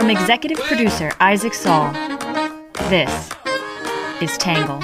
[0.00, 1.92] From executive producer Isaac Saul,
[2.88, 3.28] this
[4.22, 4.80] is Tangle.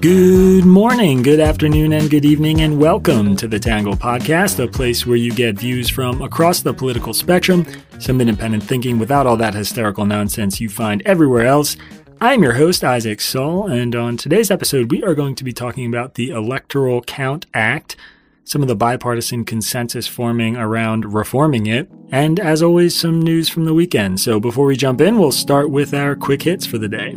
[0.00, 5.06] Good morning, good afternoon, and good evening, and welcome to the Tangle Podcast, a place
[5.06, 7.64] where you get views from across the political spectrum,
[8.00, 11.76] some independent thinking without all that hysterical nonsense you find everywhere else.
[12.22, 15.86] I'm your host, Isaac Saul, and on today's episode, we are going to be talking
[15.86, 17.96] about the Electoral Count Act,
[18.44, 23.64] some of the bipartisan consensus forming around reforming it, and as always, some news from
[23.64, 24.20] the weekend.
[24.20, 27.16] So before we jump in, we'll start with our quick hits for the day.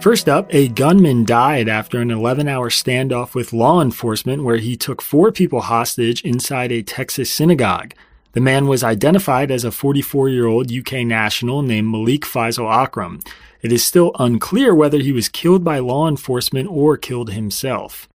[0.00, 4.74] First up, a gunman died after an 11 hour standoff with law enforcement where he
[4.74, 7.92] took four people hostage inside a Texas synagogue.
[8.32, 13.20] The man was identified as a 44 year old UK national named Malik Faisal Akram.
[13.60, 18.08] It is still unclear whether he was killed by law enforcement or killed himself.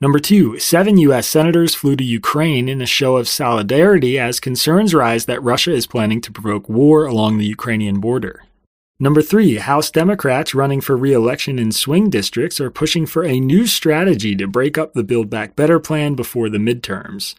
[0.00, 1.26] Number two, seven U.S.
[1.26, 5.88] senators flew to Ukraine in a show of solidarity as concerns rise that Russia is
[5.88, 8.44] planning to provoke war along the Ukrainian border.
[9.02, 13.40] Number three, House Democrats running for re election in swing districts are pushing for a
[13.40, 17.34] new strategy to break up the Build Back Better plan before the midterms.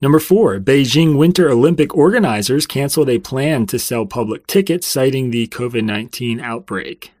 [0.00, 5.48] Number four, Beijing Winter Olympic organizers canceled a plan to sell public tickets citing the
[5.48, 7.12] COVID 19 outbreak.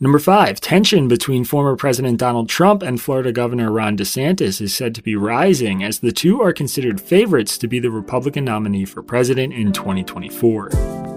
[0.00, 4.94] Number five, tension between former President Donald Trump and Florida Governor Ron DeSantis is said
[4.94, 9.02] to be rising as the two are considered favorites to be the Republican nominee for
[9.02, 11.15] president in 2024.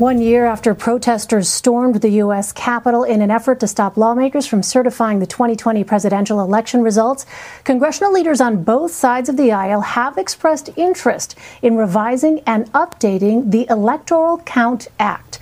[0.00, 2.52] One year after protesters stormed the U.S.
[2.52, 7.26] Capitol in an effort to stop lawmakers from certifying the 2020 presidential election results,
[7.64, 13.50] congressional leaders on both sides of the aisle have expressed interest in revising and updating
[13.50, 15.38] the Electoral Count Act.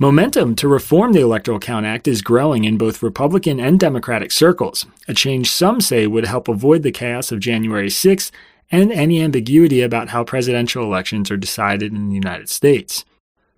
[0.00, 4.86] Momentum to reform the Electoral Count Act is growing in both Republican and Democratic circles,
[5.06, 8.32] a change some say would help avoid the chaos of January 6th
[8.72, 13.04] and any ambiguity about how presidential elections are decided in the United States.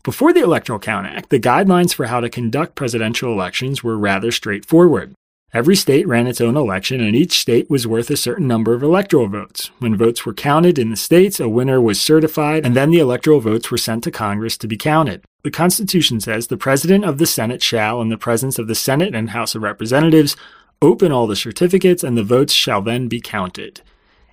[0.04, 4.32] Before the Electoral Count Act, the guidelines for how to conduct presidential elections were rather
[4.32, 5.14] straightforward.
[5.54, 8.82] Every state ran its own election, and each state was worth a certain number of
[8.82, 9.70] electoral votes.
[9.78, 13.38] When votes were counted in the states, a winner was certified, and then the electoral
[13.38, 15.22] votes were sent to Congress to be counted.
[15.44, 19.14] The Constitution says the President of the Senate shall, in the presence of the Senate
[19.14, 20.34] and House of Representatives,
[20.80, 23.82] open all the certificates, and the votes shall then be counted.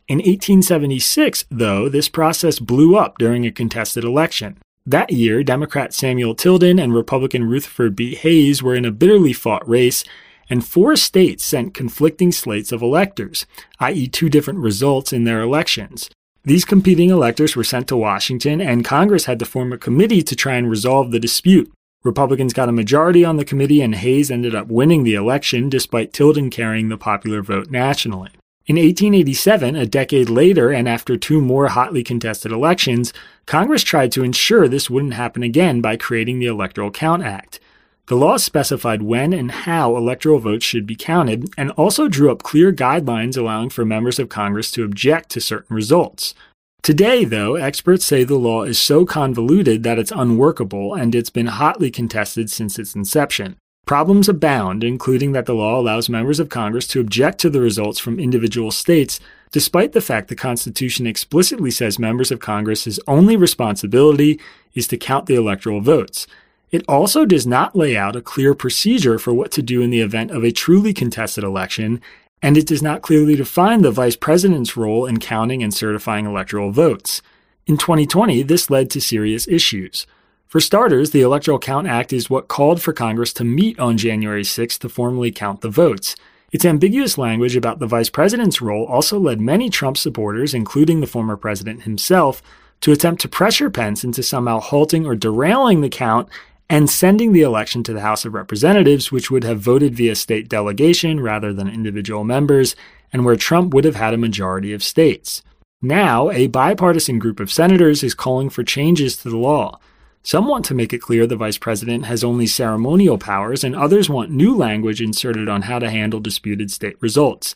[0.07, 4.57] In 1876, though, this process blew up during a contested election.
[4.89, 8.15] That year, Democrat Samuel Tilden and Republican Rutherford B.
[8.15, 10.03] Hayes were in a bitterly fought race,
[10.49, 13.45] and four states sent conflicting slates of electors,
[13.79, 16.09] i.e., two different results in their elections.
[16.43, 20.35] These competing electors were sent to Washington, and Congress had to form a committee to
[20.35, 21.71] try and resolve the dispute.
[22.03, 26.13] Republicans got a majority on the committee, and Hayes ended up winning the election despite
[26.13, 28.31] Tilden carrying the popular vote nationally.
[28.69, 33.11] In 1887, a decade later, and after two more hotly contested elections,
[33.47, 37.59] Congress tried to ensure this wouldn't happen again by creating the Electoral Count Act.
[38.05, 42.43] The law specified when and how electoral votes should be counted and also drew up
[42.43, 46.35] clear guidelines allowing for members of Congress to object to certain results.
[46.83, 51.47] Today, though, experts say the law is so convoluted that it's unworkable and it's been
[51.47, 53.57] hotly contested since its inception.
[53.89, 57.97] Problems abound, including that the law allows members of Congress to object to the results
[57.97, 59.19] from individual states,
[59.49, 64.39] despite the fact the Constitution explicitly says members of Congress's only responsibility
[64.75, 66.27] is to count the electoral votes.
[66.69, 70.01] It also does not lay out a clear procedure for what to do in the
[70.01, 71.99] event of a truly contested election,
[72.43, 76.69] and it does not clearly define the vice president's role in counting and certifying electoral
[76.69, 77.23] votes.
[77.65, 80.05] In 2020, this led to serious issues.
[80.49, 84.43] For starters, the Electoral Count Act is what called for Congress to meet on January
[84.43, 86.15] 6 to formally count the votes.
[86.51, 91.05] Its ambiguous language about the vice president's role also led many Trump supporters, including the
[91.05, 92.41] former president himself,
[92.81, 96.27] to attempt to pressure Pence into somehow halting or derailing the count
[96.67, 100.49] and sending the election to the House of Representatives, which would have voted via state
[100.49, 102.75] delegation rather than individual members,
[103.13, 105.43] and where Trump would have had a majority of states.
[105.79, 109.79] Now, a bipartisan group of senators is calling for changes to the law.
[110.23, 114.09] Some want to make it clear the vice president has only ceremonial powers, and others
[114.09, 117.55] want new language inserted on how to handle disputed state results.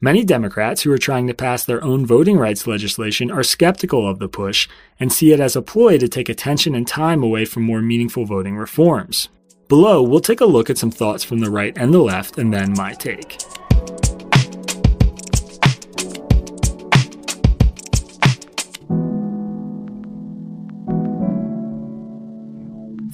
[0.00, 4.18] Many Democrats who are trying to pass their own voting rights legislation are skeptical of
[4.18, 4.68] the push
[5.00, 8.26] and see it as a ploy to take attention and time away from more meaningful
[8.26, 9.30] voting reforms.
[9.68, 12.52] Below, we'll take a look at some thoughts from the right and the left, and
[12.52, 13.38] then my take.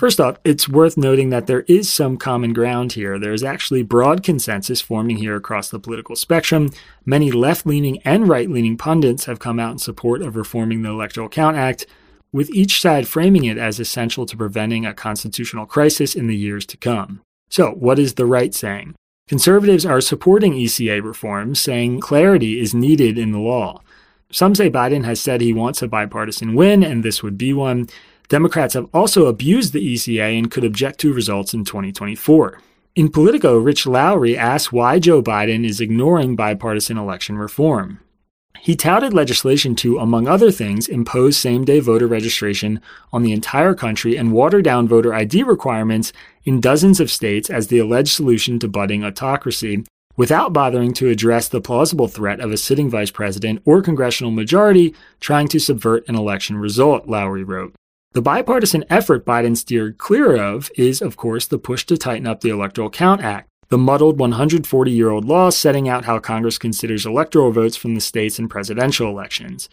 [0.01, 3.19] First off, it's worth noting that there is some common ground here.
[3.19, 6.71] There's actually broad consensus forming here across the political spectrum.
[7.05, 10.89] Many left leaning and right leaning pundits have come out in support of reforming the
[10.89, 11.85] Electoral Count Act,
[12.33, 16.65] with each side framing it as essential to preventing a constitutional crisis in the years
[16.65, 17.21] to come.
[17.51, 18.95] So, what is the right saying?
[19.29, 23.83] Conservatives are supporting ECA reforms, saying clarity is needed in the law.
[24.33, 27.87] Some say Biden has said he wants a bipartisan win, and this would be one.
[28.31, 32.61] Democrats have also abused the ECA and could object to results in 2024.
[32.95, 37.99] In Politico, Rich Lowry asked why Joe Biden is ignoring bipartisan election reform.
[38.61, 42.81] He touted legislation to, among other things, impose same day voter registration
[43.13, 46.13] on the entire country and water down voter ID requirements
[46.45, 49.85] in dozens of states as the alleged solution to budding autocracy,
[50.17, 54.95] without bothering to address the plausible threat of a sitting vice president or congressional majority
[55.19, 57.75] trying to subvert an election result, Lowry wrote.
[58.13, 62.41] The bipartisan effort Biden steered clear of is, of course, the push to tighten up
[62.41, 67.07] the Electoral Count Act, the muddled 140 year old law setting out how Congress considers
[67.07, 69.69] electoral votes from the states in presidential elections.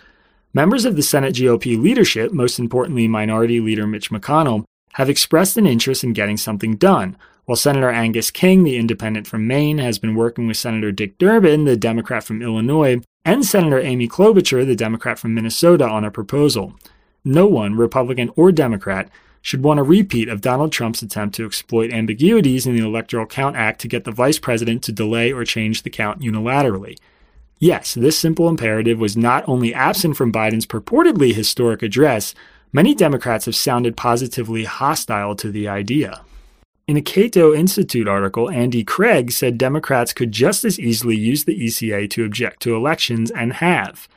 [0.53, 5.65] Members of the Senate GOP leadership, most importantly Minority Leader Mitch McConnell, have expressed an
[5.65, 10.13] interest in getting something done, while Senator Angus King, the independent from Maine, has been
[10.13, 15.17] working with Senator Dick Durbin, the Democrat from Illinois, and Senator Amy Klobuchar, the Democrat
[15.17, 16.75] from Minnesota, on a proposal
[17.27, 19.09] no one, Republican or Democrat,
[19.41, 23.55] should want a repeat of Donald Trump's attempt to exploit ambiguities in the Electoral Count
[23.55, 26.97] Act to get the vice president to delay or change the count unilaterally.
[27.59, 32.35] Yes, this simple imperative was not only absent from Biden's purportedly historic address,
[32.73, 36.21] many Democrats have sounded positively hostile to the idea.
[36.87, 41.59] In a Cato Institute article, Andy Craig said Democrats could just as easily use the
[41.59, 44.07] ECA to object to elections and have.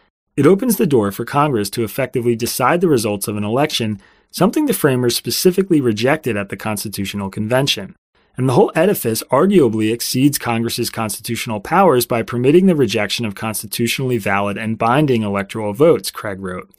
[0.40, 4.00] It opens the door for Congress to effectively decide the results of an election,
[4.30, 7.94] something the framers specifically rejected at the Constitutional Convention.
[8.38, 14.16] And the whole edifice arguably exceeds Congress's constitutional powers by permitting the rejection of constitutionally
[14.16, 16.70] valid and binding electoral votes, Craig wrote.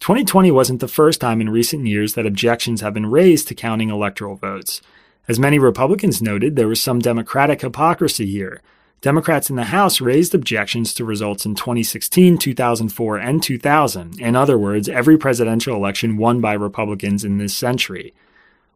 [0.00, 3.90] 2020 wasn't the first time in recent years that objections have been raised to counting
[3.90, 4.80] electoral votes.
[5.28, 8.62] As many Republicans noted, there was some Democratic hypocrisy here.
[9.02, 14.20] Democrats in the House raised objections to results in 2016, 2004, and 2000.
[14.20, 18.14] In other words, every presidential election won by Republicans in this century.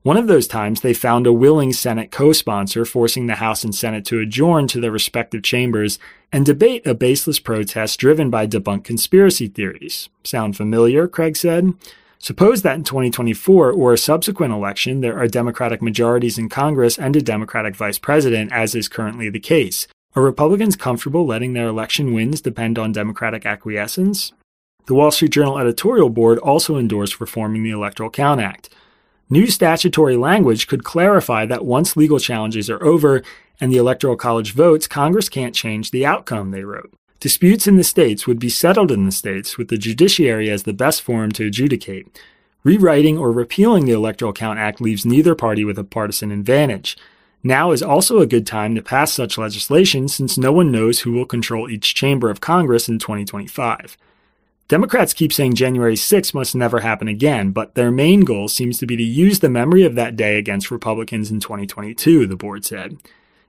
[0.02, 3.72] One of those times, they found a willing Senate co sponsor, forcing the House and
[3.72, 6.00] Senate to adjourn to their respective chambers
[6.32, 10.08] and debate a baseless protest driven by debunked conspiracy theories.
[10.24, 11.06] Sound familiar?
[11.06, 11.72] Craig said.
[12.18, 17.14] Suppose that in 2024 or a subsequent election, there are Democratic majorities in Congress and
[17.14, 19.86] a Democratic vice president, as is currently the case.
[20.16, 24.32] Are Republicans comfortable letting their election wins depend on Democratic acquiescence?
[24.86, 28.70] The Wall Street Journal editorial board also endorsed reforming the Electoral Count Act.
[29.28, 33.22] New statutory language could clarify that once legal challenges are over
[33.60, 36.94] and the Electoral College votes, Congress can't change the outcome, they wrote.
[37.20, 40.72] Disputes in the states would be settled in the states, with the judiciary as the
[40.72, 42.18] best forum to adjudicate.
[42.64, 46.96] Rewriting or repealing the Electoral Count Act leaves neither party with a partisan advantage.
[47.46, 51.12] Now is also a good time to pass such legislation since no one knows who
[51.12, 53.96] will control each chamber of Congress in 2025.
[54.66, 58.86] Democrats keep saying January 6 must never happen again, but their main goal seems to
[58.86, 62.98] be to use the memory of that day against Republicans in 2022, the board said.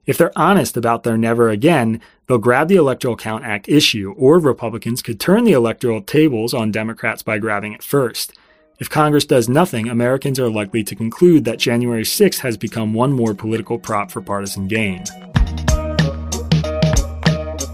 [0.05, 4.37] If they're honest about their never again, they'll grab the Electoral Count Act issue, or
[4.37, 8.37] Republicans could turn the electoral tables on Democrats by grabbing it first.
[8.79, 13.11] If Congress does nothing, Americans are likely to conclude that January 6th has become one
[13.11, 15.03] more political prop for partisan gain.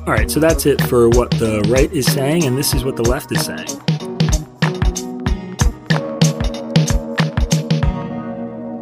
[0.06, 2.96] All right, so that's it for what the right is saying, and this is what
[2.96, 3.68] the left is saying.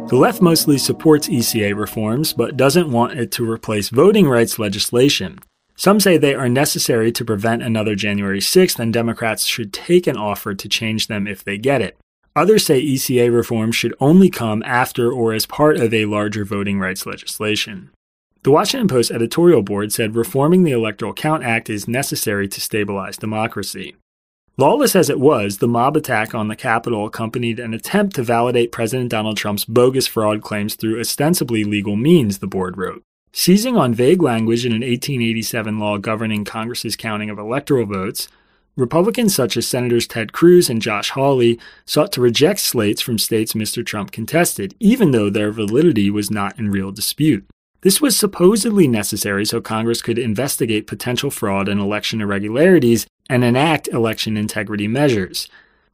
[0.06, 5.40] The left mostly supports ECA reforms, but doesn't want it to replace voting rights legislation.
[5.74, 10.16] Some say they are necessary to prevent another January 6th, and Democrats should take an
[10.16, 11.96] offer to change them if they get it.
[12.34, 16.78] Others say ECA reform should only come after or as part of a larger voting
[16.80, 17.90] rights legislation.
[18.42, 23.16] The Washington Post editorial board said reforming the Electoral Count Act is necessary to stabilize
[23.16, 23.96] democracy.
[24.56, 28.72] Lawless as it was, the mob attack on the Capitol accompanied an attempt to validate
[28.72, 33.02] President Donald Trump's bogus fraud claims through ostensibly legal means, the board wrote.
[33.32, 38.28] Seizing on vague language in an 1887 law governing Congress's counting of electoral votes,
[38.76, 43.52] Republicans such as Senators Ted Cruz and Josh Hawley sought to reject slates from states
[43.52, 43.84] Mr.
[43.84, 47.44] Trump contested, even though their validity was not in real dispute.
[47.82, 53.88] This was supposedly necessary so Congress could investigate potential fraud and election irregularities and enact
[53.88, 55.48] election integrity measures.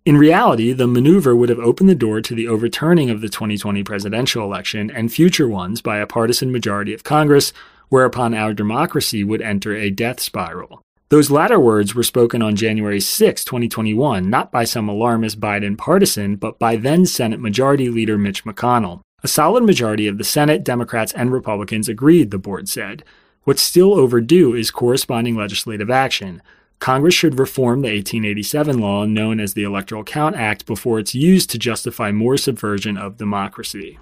[0.05, 3.83] In reality, the maneuver would have opened the door to the overturning of the 2020
[3.83, 7.53] presidential election and future ones by a partisan majority of Congress,
[7.89, 10.83] whereupon our democracy would enter a death spiral.
[11.11, 16.37] Those latter words were spoken on January 6, 2021, not by some alarmist Biden partisan,
[16.37, 19.01] but by then Senate Majority Leader Mitch McConnell.
[19.23, 23.05] A solid majority of the Senate, Democrats, and Republicans agreed, the board said.
[23.45, 26.43] What's still overdue is corresponding legislative action.
[26.79, 31.49] Congress should reform the 1887 law known as the Electoral Count Act before it's used
[31.51, 33.99] to justify more subversion of democracy.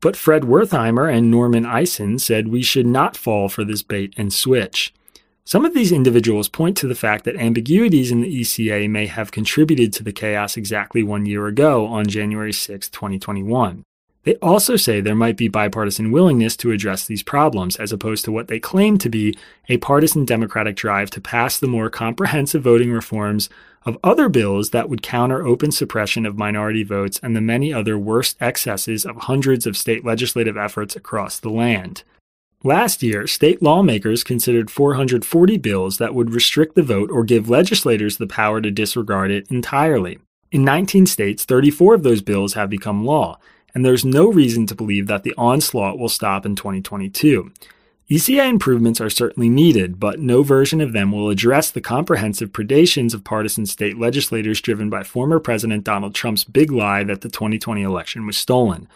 [0.00, 4.32] But Fred Wertheimer and Norman Eisen said we should not fall for this bait and
[4.32, 4.92] switch.
[5.52, 9.32] Some of these individuals point to the fact that ambiguities in the ECA may have
[9.32, 13.84] contributed to the chaos exactly one year ago on January 6, 2021.
[14.22, 18.32] They also say there might be bipartisan willingness to address these problems, as opposed to
[18.32, 19.36] what they claim to be
[19.68, 23.50] a partisan Democratic drive to pass the more comprehensive voting reforms
[23.84, 27.98] of other bills that would counter open suppression of minority votes and the many other
[27.98, 32.04] worst excesses of hundreds of state legislative efforts across the land.
[32.64, 38.18] Last year, state lawmakers considered 440 bills that would restrict the vote or give legislators
[38.18, 40.20] the power to disregard it entirely.
[40.52, 43.40] In 19 states, 34 of those bills have become law,
[43.74, 47.50] and there's no reason to believe that the onslaught will stop in 2022.
[48.08, 53.12] ECA improvements are certainly needed, but no version of them will address the comprehensive predations
[53.12, 57.82] of partisan state legislators driven by former President Donald Trump's big lie that the 2020
[57.82, 58.86] election was stolen.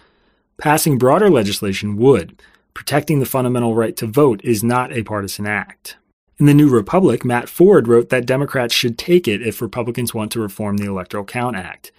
[0.56, 2.40] Passing broader legislation would.
[2.76, 5.96] Protecting the fundamental right to vote is not a partisan act.
[6.38, 10.30] In the New Republic, Matt Ford wrote that Democrats should take it if Republicans want
[10.32, 11.90] to reform the Electoral Count Act.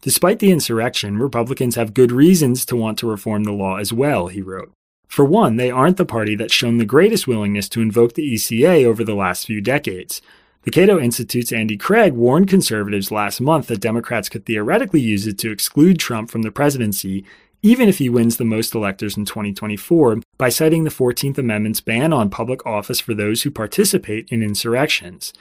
[0.00, 4.26] Despite the insurrection, Republicans have good reasons to want to reform the law as well,
[4.26, 4.72] he wrote.
[5.06, 8.84] For one, they aren't the party that's shown the greatest willingness to invoke the ECA
[8.84, 10.20] over the last few decades.
[10.62, 15.38] The Cato Institute's Andy Craig warned conservatives last month that Democrats could theoretically use it
[15.38, 17.24] to exclude Trump from the presidency
[17.64, 22.12] even if he wins the most electors in 2024, by citing the 14th Amendment's ban
[22.12, 25.32] on public office for those who participate in insurrections.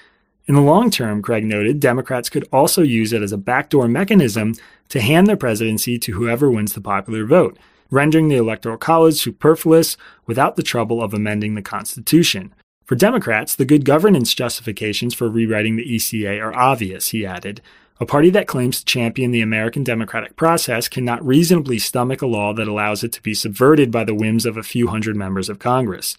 [0.46, 4.56] In the long term, Craig noted, Democrats could also use it as a backdoor mechanism
[4.88, 7.60] to hand the presidency to whoever wins the popular vote,
[7.92, 12.56] rendering the Electoral College superfluous without the trouble of amending the Constitution.
[12.86, 17.62] For Democrats, the good governance justifications for rewriting the ECA are obvious, he added.
[18.00, 22.54] A party that claims to champion the American democratic process cannot reasonably stomach a law
[22.54, 25.60] that allows it to be subverted by the whims of a few hundred members of
[25.60, 26.18] Congress.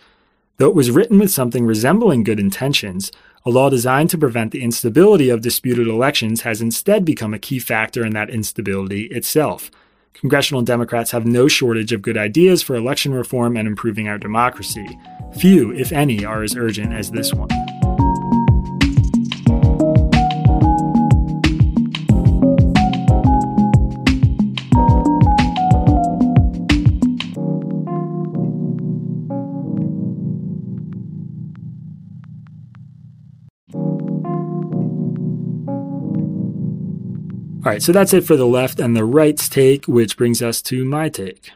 [0.56, 3.10] Though it was written with something resembling good intentions,
[3.44, 7.58] a law designed to prevent the instability of disputed elections has instead become a key
[7.58, 9.70] factor in that instability itself.
[10.14, 14.86] Congressional Democrats have no shortage of good ideas for election reform and improving our democracy.
[15.38, 17.48] Few, if any, are as urgent as this one.
[37.64, 40.60] All right, so that's it for the left and the right's take, which brings us
[40.62, 41.50] to my take.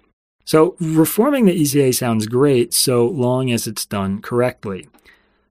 [0.47, 4.88] So, reforming the ECA sounds great so long as it's done correctly.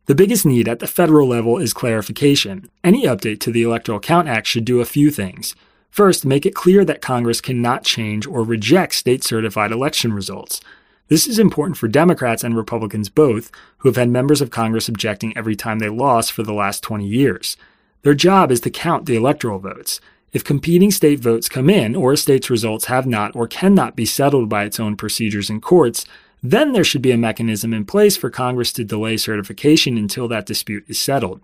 [0.07, 2.71] The biggest need at the federal level is clarification.
[2.83, 5.53] Any update to the Electoral Count Act should do a few things.
[5.91, 10.59] First, make it clear that Congress cannot change or reject state certified election results.
[11.07, 15.37] This is important for Democrats and Republicans both, who have had members of Congress objecting
[15.37, 17.57] every time they lost for the last 20 years.
[18.01, 20.01] Their job is to count the electoral votes.
[20.33, 24.05] If competing state votes come in, or a state's results have not or cannot be
[24.05, 26.05] settled by its own procedures and courts,
[26.43, 30.45] then there should be a mechanism in place for Congress to delay certification until that
[30.45, 31.41] dispute is settled.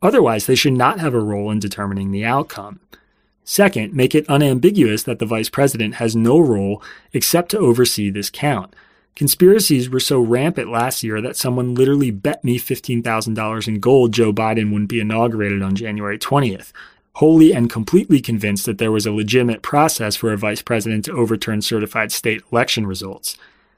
[0.00, 2.80] Otherwise, they should not have a role in determining the outcome.
[3.44, 8.30] Second, make it unambiguous that the vice president has no role except to oversee this
[8.30, 8.74] count.
[9.14, 14.32] Conspiracies were so rampant last year that someone literally bet me $15,000 in gold Joe
[14.32, 16.72] Biden wouldn't be inaugurated on January 20th
[17.14, 21.12] wholly and completely convinced that there was a legitimate process for a vice president to
[21.12, 23.36] overturn certified state election results.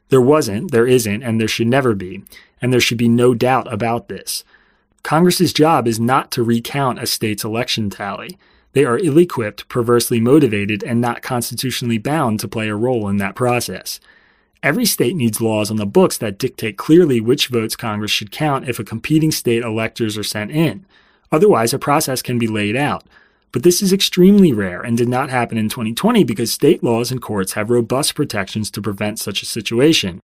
[0.08, 2.22] There wasn't, there isn't, and there should never be,
[2.62, 4.44] and there should be no doubt about this.
[5.02, 8.38] Congress's job is not to recount a state's election tally.
[8.72, 13.18] They are ill equipped, perversely motivated, and not constitutionally bound to play a role in
[13.18, 14.00] that process.
[14.62, 18.68] Every state needs laws on the books that dictate clearly which votes Congress should count
[18.68, 20.86] if a competing state electors are sent in.
[21.30, 23.04] Otherwise, a process can be laid out.
[23.54, 27.22] But this is extremely rare and did not happen in 2020 because state laws and
[27.22, 30.18] courts have robust protections to prevent such a situation.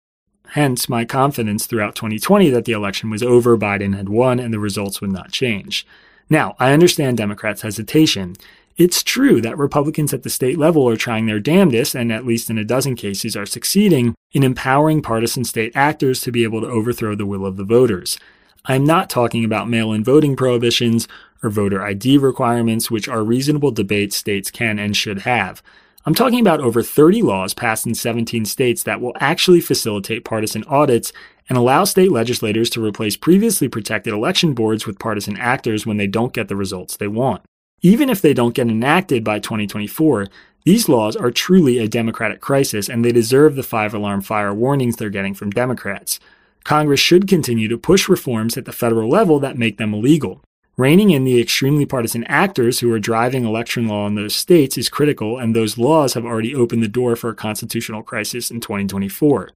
[0.48, 4.57] Hence, my confidence throughout 2020 that the election was over, Biden had won, and the
[4.57, 5.86] results would not change.
[6.27, 8.36] Now, I understand Democrats' hesitation.
[8.77, 12.50] It's true that Republicans at the state level are trying their damnedest, and at least
[12.50, 16.67] in a dozen cases are succeeding, in empowering partisan state actors to be able to
[16.67, 18.17] overthrow the will of the voters.
[18.65, 21.07] I'm not talking about mail in voting prohibitions
[21.43, 25.62] or voter ID requirements, which are reasonable debates states can and should have.
[26.05, 30.63] I'm talking about over 30 laws passed in 17 states that will actually facilitate partisan
[30.63, 31.12] audits
[31.50, 36.08] and allow state legislators to replace previously protected election boards with partisan actors when they
[36.08, 37.41] don't get the results they want.
[37.81, 40.27] Even if they don't get enacted by 2024,
[40.65, 44.96] these laws are truly a democratic crisis and they deserve the five alarm fire warnings
[44.96, 46.19] they're getting from Democrats.
[46.63, 50.41] Congress should continue to push reforms at the federal level that make them illegal.
[50.79, 54.88] Reining in the extremely partisan actors who are driving election law in those states is
[54.88, 59.50] critical, and those laws have already opened the door for a constitutional crisis in 2024.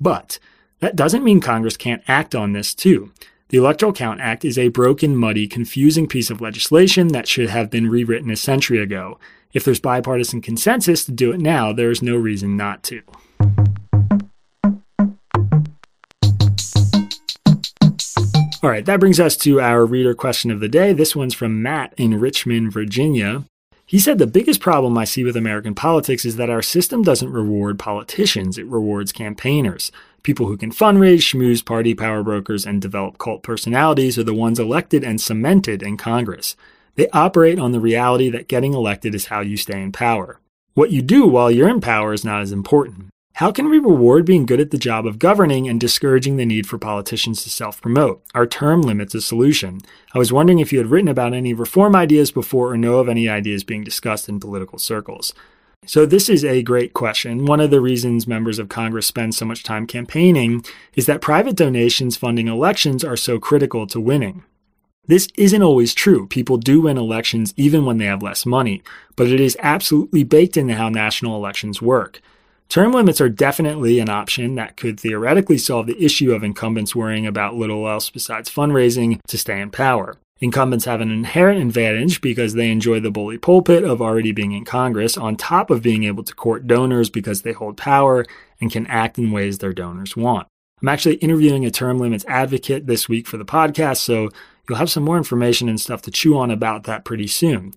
[0.00, 0.40] But
[0.80, 3.12] that doesn't mean Congress can't act on this too.
[3.50, 7.70] The Electoral Count Act is a broken, muddy, confusing piece of legislation that should have
[7.70, 9.16] been rewritten a century ago.
[9.52, 13.00] If there's bipartisan consensus to do it now, there is no reason not to.
[18.64, 20.94] All right, that brings us to our reader question of the day.
[20.94, 23.44] This one's from Matt in Richmond, Virginia.
[23.84, 27.30] He said the biggest problem I see with American politics is that our system doesn't
[27.30, 29.92] reward politicians, it rewards campaigners.
[30.22, 34.58] People who can fundraise, schmooze party power brokers, and develop cult personalities are the ones
[34.58, 36.56] elected and cemented in Congress.
[36.94, 40.40] They operate on the reality that getting elected is how you stay in power.
[40.72, 43.08] What you do while you're in power is not as important.
[43.38, 46.68] How can we reward being good at the job of governing and discouraging the need
[46.68, 48.22] for politicians to self promote?
[48.32, 49.80] Our term limits a solution.
[50.14, 53.08] I was wondering if you had written about any reform ideas before or know of
[53.08, 55.34] any ideas being discussed in political circles.
[55.84, 57.44] So, this is a great question.
[57.44, 60.64] One of the reasons members of Congress spend so much time campaigning
[60.94, 64.44] is that private donations funding elections are so critical to winning.
[65.08, 66.28] This isn't always true.
[66.28, 68.80] People do win elections even when they have less money,
[69.16, 72.20] but it is absolutely baked into how national elections work.
[72.68, 77.26] Term limits are definitely an option that could theoretically solve the issue of incumbents worrying
[77.26, 80.16] about little else besides fundraising to stay in power.
[80.40, 84.64] Incumbents have an inherent advantage because they enjoy the bully pulpit of already being in
[84.64, 88.26] Congress, on top of being able to court donors because they hold power
[88.60, 90.48] and can act in ways their donors want.
[90.82, 94.28] I'm actually interviewing a term limits advocate this week for the podcast, so
[94.68, 97.72] you'll have some more information and stuff to chew on about that pretty soon.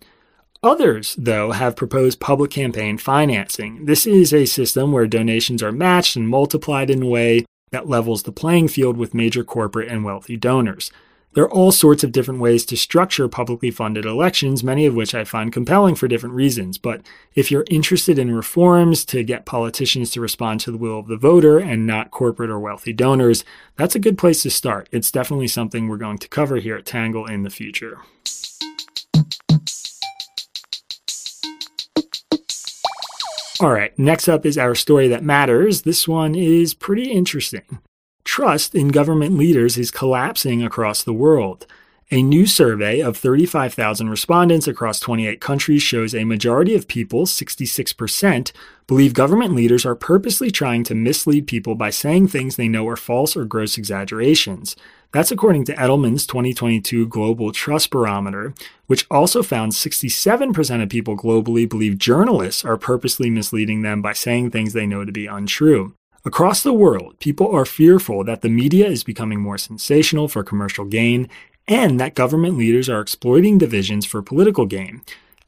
[0.64, 3.86] Others, though, have proposed public campaign financing.
[3.86, 8.24] This is a system where donations are matched and multiplied in a way that levels
[8.24, 10.92] the playing field with major corporate and wealthy donors.
[11.34, 15.14] There are all sorts of different ways to structure publicly funded elections, many of which
[15.14, 16.80] I find compelling for different reasons.
[16.80, 17.02] But
[17.36, 21.18] if you're interested in reforms to get politicians to respond to the will of the
[21.18, 23.44] voter and not corporate or wealthy donors,
[23.76, 24.90] that's a good place to start.
[24.92, 28.00] It's definitely something we're going to cover here at Tangle in the future.
[33.60, 35.82] All right, next up is our story that matters.
[35.82, 37.80] This one is pretty interesting.
[38.24, 41.66] Trust in government leaders is collapsing across the world.
[42.10, 48.54] A new survey of 35,000 respondents across 28 countries shows a majority of people, 66%,
[48.88, 52.96] believe government leaders are purposely trying to mislead people by saying things they know are
[52.96, 54.78] false or gross exaggerations.
[55.12, 58.54] That's according to Edelman's 2022 Global Trust Barometer,
[58.86, 64.52] which also found 67% of people globally believe journalists are purposely misleading them by saying
[64.52, 65.94] things they know to be untrue.
[66.28, 70.84] Across the world, people are fearful that the media is becoming more sensational for commercial
[70.84, 71.30] gain
[71.68, 75.02] and that government leaders are exploiting divisions for political gain.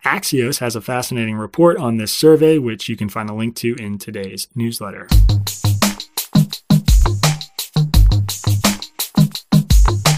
[0.05, 3.75] Axios has a fascinating report on this survey, which you can find a link to
[3.75, 5.07] in today's newsletter.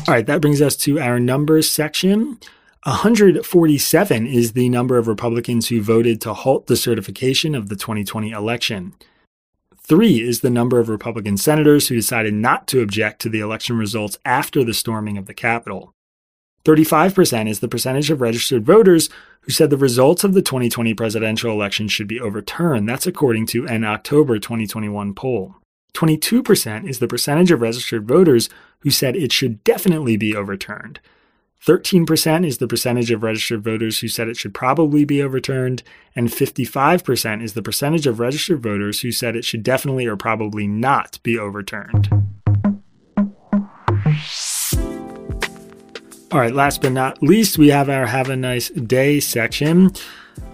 [0.07, 2.39] All right, that brings us to our numbers section.
[2.83, 8.31] 147 is the number of Republicans who voted to halt the certification of the 2020
[8.31, 8.93] election.
[9.83, 13.77] Three is the number of Republican senators who decided not to object to the election
[13.77, 15.93] results after the storming of the Capitol.
[16.63, 19.09] 35% is the percentage of registered voters
[19.41, 22.87] who said the results of the 2020 presidential election should be overturned.
[22.87, 25.55] That's according to an October 2021 poll.
[25.95, 28.49] 22% is the percentage of registered voters
[28.81, 30.99] who said it should definitely be overturned.
[31.65, 35.83] 13% is the percentage of registered voters who said it should probably be overturned,
[36.15, 40.65] and 55% is the percentage of registered voters who said it should definitely or probably
[40.65, 42.09] not be overturned.
[46.31, 49.91] All right, last but not least, we have our Have a Nice Day section.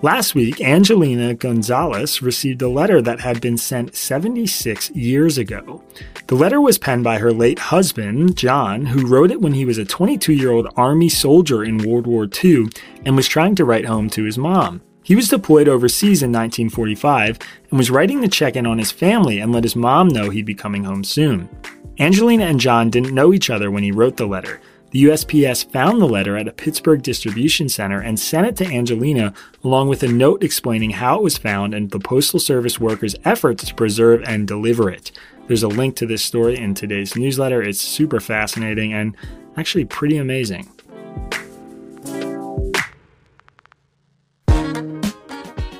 [0.03, 5.83] Last week, Angelina Gonzalez received a letter that had been sent 76 years ago.
[6.27, 9.79] The letter was penned by her late husband, John, who wrote it when he was
[9.79, 12.67] a 22 year old Army soldier in World War II
[13.05, 14.81] and was trying to write home to his mom.
[15.01, 17.39] He was deployed overseas in 1945
[17.71, 20.45] and was writing to check in on his family and let his mom know he'd
[20.45, 21.49] be coming home soon.
[21.97, 24.59] Angelina and John didn't know each other when he wrote the letter,
[24.97, 29.31] the USPS found the letter at a Pittsburgh distribution center and sent it to Angelina,
[29.63, 33.65] along with a note explaining how it was found and the Postal Service workers' efforts
[33.65, 35.11] to preserve and deliver it.
[35.45, 37.61] There's a link to this story in today's newsletter.
[37.61, 39.15] It's super fascinating and
[39.55, 40.67] actually pretty amazing.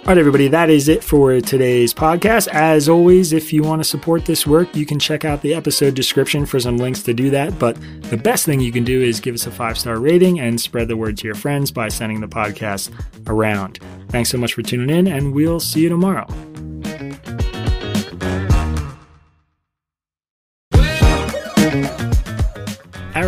[0.07, 2.47] All right, everybody, that is it for today's podcast.
[2.47, 5.95] As always, if you want to support this work, you can check out the episode
[5.95, 7.59] description for some links to do that.
[7.59, 10.61] But the best thing you can do is give us a five star rating and
[10.61, 12.89] spread the word to your friends by sending the podcast
[13.27, 13.81] around.
[14.07, 16.25] Thanks so much for tuning in, and we'll see you tomorrow.